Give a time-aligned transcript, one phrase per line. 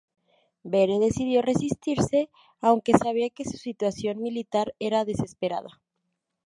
[0.63, 1.99] Vere decidió resistir,
[2.59, 5.79] aunque sabía que su situación militar era desesperada.